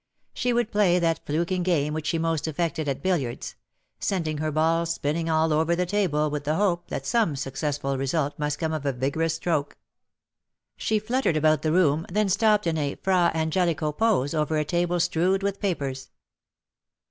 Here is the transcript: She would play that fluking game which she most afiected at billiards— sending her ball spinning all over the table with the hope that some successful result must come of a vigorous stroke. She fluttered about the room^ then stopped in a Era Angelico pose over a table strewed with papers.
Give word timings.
She 0.33 0.51
would 0.51 0.71
play 0.71 0.97
that 0.97 1.23
fluking 1.27 1.61
game 1.61 1.93
which 1.93 2.07
she 2.07 2.17
most 2.17 2.45
afiected 2.45 2.87
at 2.87 3.03
billiards— 3.03 3.53
sending 3.99 4.39
her 4.39 4.51
ball 4.51 4.87
spinning 4.87 5.29
all 5.29 5.53
over 5.53 5.75
the 5.75 5.85
table 5.85 6.31
with 6.31 6.43
the 6.43 6.55
hope 6.55 6.87
that 6.87 7.05
some 7.05 7.35
successful 7.35 7.99
result 7.99 8.33
must 8.39 8.57
come 8.57 8.73
of 8.73 8.83
a 8.83 8.93
vigorous 8.93 9.35
stroke. 9.35 9.77
She 10.75 10.97
fluttered 10.97 11.37
about 11.37 11.61
the 11.61 11.69
room^ 11.69 12.09
then 12.11 12.29
stopped 12.29 12.65
in 12.65 12.79
a 12.79 12.97
Era 13.05 13.31
Angelico 13.35 13.91
pose 13.91 14.33
over 14.33 14.57
a 14.57 14.65
table 14.65 14.99
strewed 14.99 15.43
with 15.43 15.59
papers. 15.59 16.09